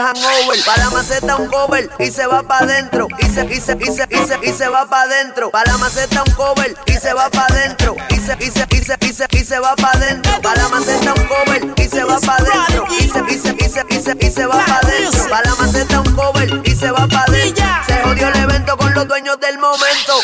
hangover. 0.00 0.64
Para 0.64 0.84
la 0.84 0.90
maceta 0.90 1.36
un 1.36 1.48
cover 1.48 1.90
y 1.98 2.10
se 2.10 2.26
va 2.26 2.42
pa' 2.42 2.58
adentro. 2.58 3.08
Y 3.18 3.26
se, 3.26 3.44
y 3.44 3.60
se, 3.60 3.76
y 3.80 3.86
se, 3.86 4.06
y 4.10 4.26
se, 4.26 4.38
y 4.42 4.52
se 4.52 4.68
va 4.68 4.86
pa' 4.86 5.02
adentro. 5.02 5.50
Para 5.50 5.72
la 5.72 5.78
maceta 5.78 6.22
un 6.26 6.34
cover 6.34 6.74
y 6.86 6.92
se 6.92 7.12
va 7.12 7.28
pa' 7.30 7.46
adentro. 7.48 7.96
Y 8.10 8.16
se, 8.16 8.36
y 8.40 8.50
se, 8.50 8.66
y 8.70 8.84
se, 8.84 8.96
y 9.00 9.12
se, 9.12 9.26
y 9.30 9.44
se 9.44 9.58
va 9.58 9.76
pa' 9.76 9.90
adentro. 9.94 10.40
Para 10.42 10.62
la 10.62 10.68
maceta 10.68 11.14
un 11.14 11.26
cover 11.26 11.74
y 11.76 11.88
se 11.88 12.04
va 12.04 12.18
pa' 12.20 12.36
adentro. 12.36 12.84
Y 12.98 13.08
se, 13.08 13.20
y 13.28 13.38
se, 13.38 13.56
y 13.58 13.68
se, 13.68 13.84
y 13.88 14.00
se, 14.02 14.26
y 14.26 14.30
se 14.30 14.46
va 14.46 14.64
pa' 14.64 14.80
adentro. 14.82 15.28
Para 15.28 15.50
la 15.50 15.54
maceta 15.56 16.00
un 16.00 16.14
cover 16.14 16.60
y 16.64 16.74
se 16.74 16.90
va 16.90 17.06
pa' 17.06 17.24
adentro. 17.28 17.64
Se 17.86 18.02
jodió 18.02 18.28
el 18.28 18.36
evento 18.36 18.76
con 18.76 18.94
los 18.94 19.06
dueños 19.08 19.38
del 19.40 19.58
momento. 19.58 20.14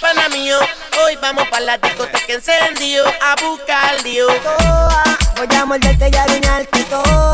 Pana 0.00 0.28
mío, 0.28 0.58
hoy 1.04 1.16
vamos 1.20 1.46
para 1.48 1.64
la 1.64 1.78
discoteca 1.78 2.32
encendido 2.32 3.04
a 3.06 3.34
buscar 3.42 4.02
lío. 4.02 4.26
Voy 5.36 5.56
a 5.56 5.64
morderte 5.64 6.10
y 6.12 6.16
arruinarte 6.16 6.84
toa. 6.84 7.25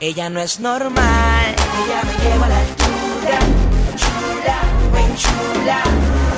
Ella 0.00 0.30
no 0.30 0.40
es 0.40 0.58
normal. 0.60 1.54
Ella 1.84 2.02
me 2.04 2.24
lleva 2.24 2.46
a 2.46 2.48
la 2.48 2.58
altura. 2.58 3.38
Chula, 3.96 4.58
ven 4.92 5.16
chula. 5.16 6.29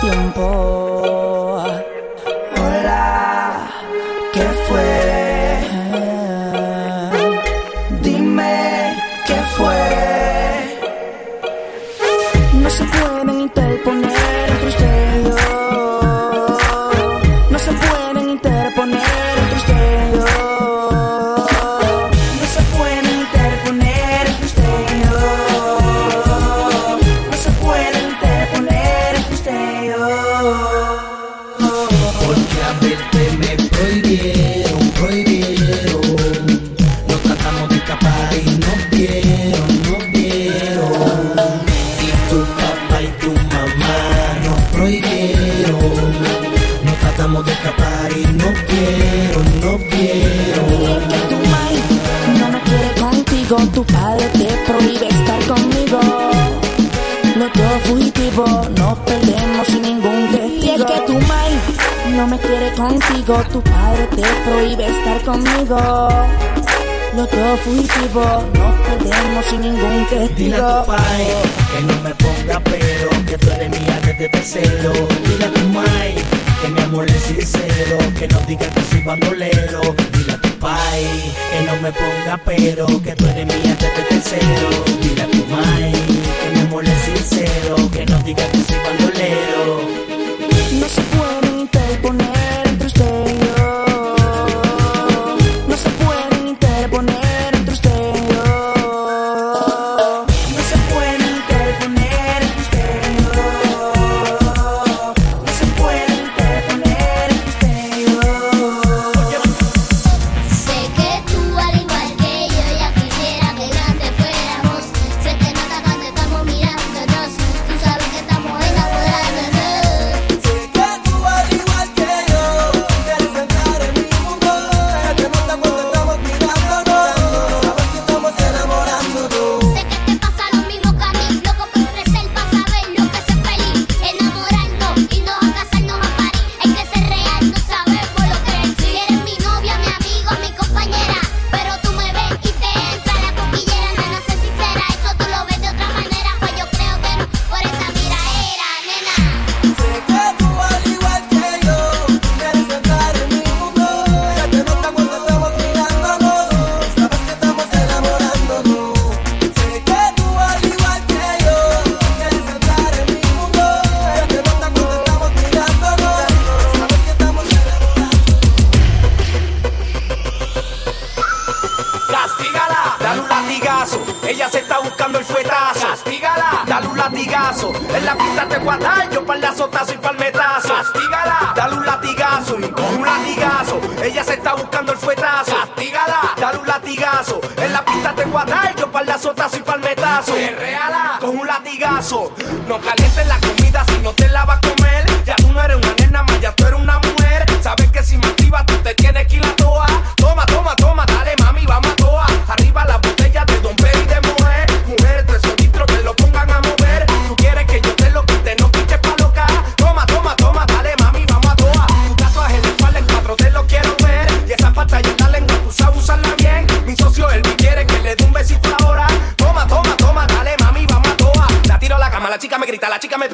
Tiempo. 0.00 0.73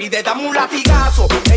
Pide, 0.01 0.23
dame 0.23 0.47
un 0.47 0.55
latigazo. 0.55 1.50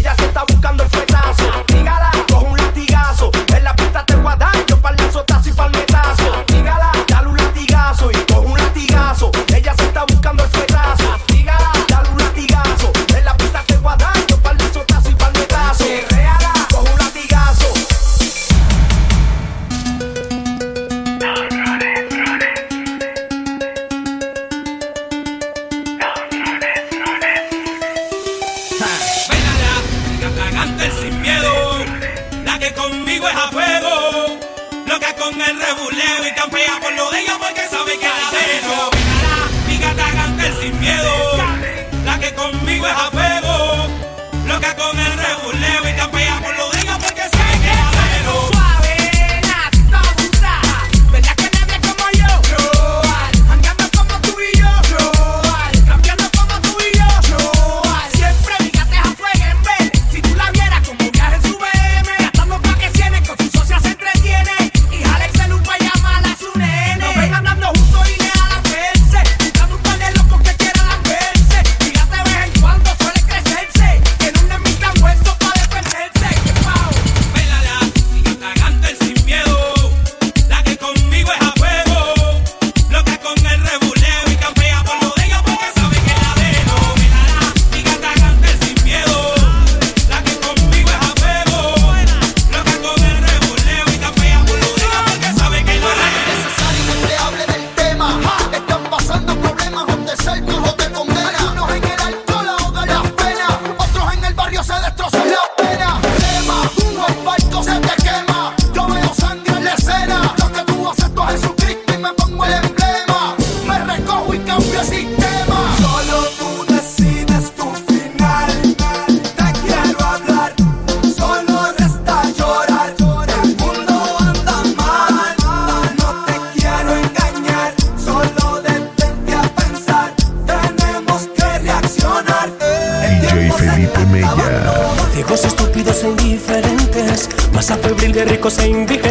Febril 138.49 138.85
de 138.85 139.02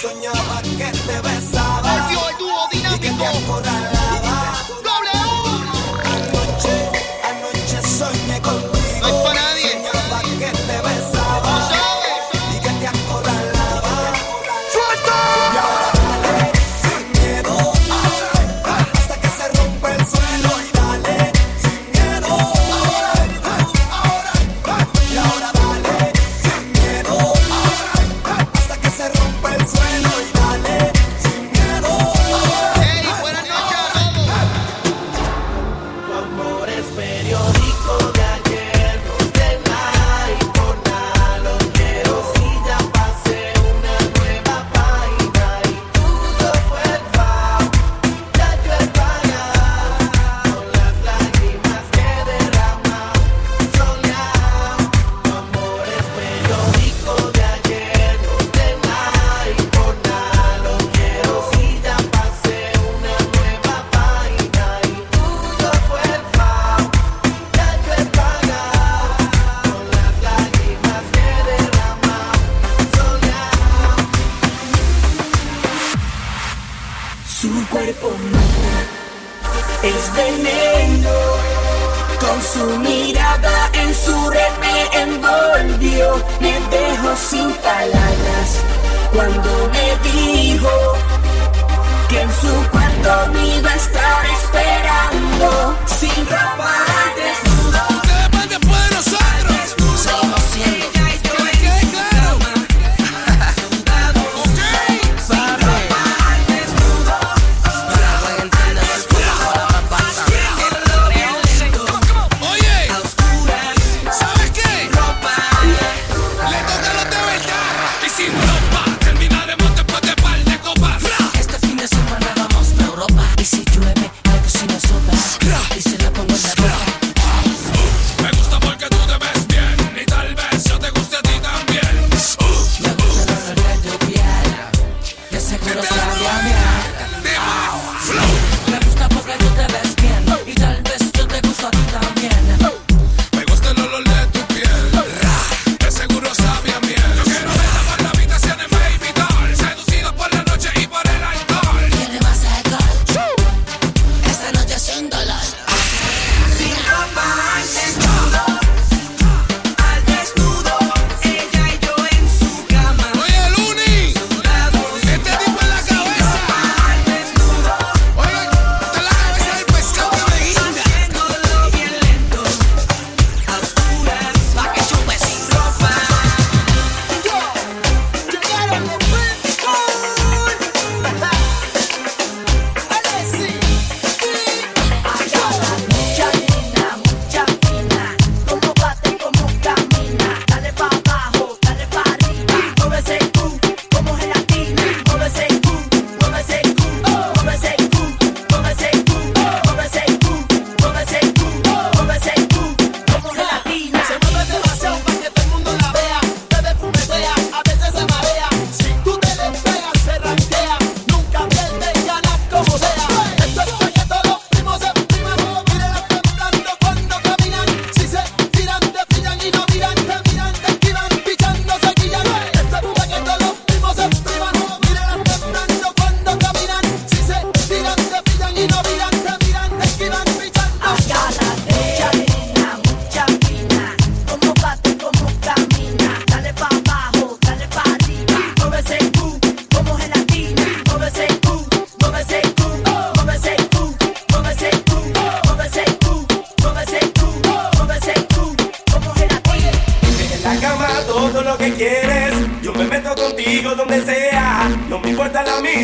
contigo. 0.00 0.37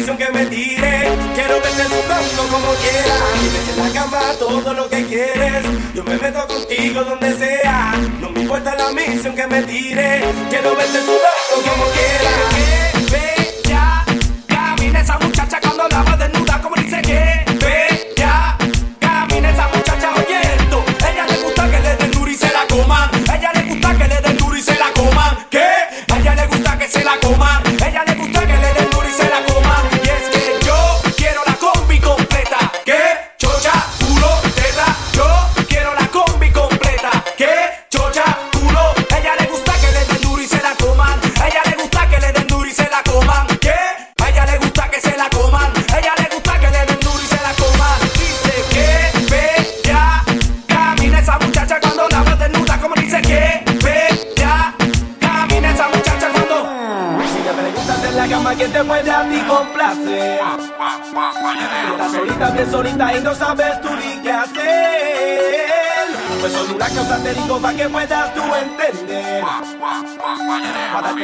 prisión 0.05 0.18
que 0.18 0.38
me 0.38 0.46
tire. 0.46 1.09
Quiero 1.34 1.55
verte 1.62 1.84
sudando 1.84 2.42
como 2.50 2.74
quieras. 2.74 3.22
Dime 3.40 3.59
en 3.72 3.78
la 3.78 4.00
cama 4.00 4.20
todo 4.38 4.74
lo 4.74 4.88
que 4.88 5.05
quieres. 5.07 5.64
Yo 5.94 6.05
me 6.05 6.18
meto 6.18 6.46
contigo 6.46 7.05
donde 7.05 7.32
sea. 7.38 7.94
No 8.20 8.30
me 8.30 8.42
importa 8.42 8.74
la 8.74 8.92
misión 8.92 9.34
que 9.34 9.46
me 9.46 9.62
tire. 9.62 10.22
Quiero 10.50 10.76
verte 10.76 10.98
sudando 11.00 11.55
como 11.70 11.84
quieras. 11.96 12.55
Que 12.55 13.16
bella. 13.16 13.84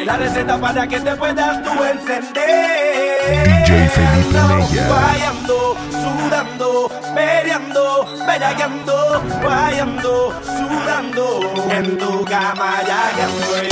la 0.04 0.16
receta 0.16 0.58
para 0.58 0.86
que 0.86 1.00
te 1.00 1.14
puedas 1.16 1.62
tú 1.62 1.70
encender. 1.84 3.64
DJ 3.64 3.88
Felipe 3.88 4.40
Mella. 4.48 4.88
Vayando, 4.88 5.76
sudando, 5.90 6.90
peleando, 7.14 8.06
bellaqueando, 8.26 9.22
vayando, 9.42 10.42
sudando, 10.44 11.40
en 11.70 11.98
tu 11.98 12.24
cama 12.24 12.82
ya 12.86 13.10
que 13.16 13.22
estoy, 13.22 13.68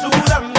sudando. 0.00 0.53